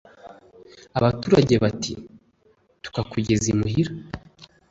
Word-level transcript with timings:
Abaturage 0.97 1.55
bati: 1.63 1.93
tukakugeza 2.83 3.45
imuhira! 3.53 3.91